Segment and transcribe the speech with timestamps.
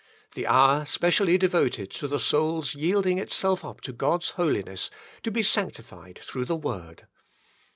[0.33, 4.89] The hour specially devoted to the Soul's yielding itself up to God's holiness,
[5.21, 7.05] to be sanctified through the Word.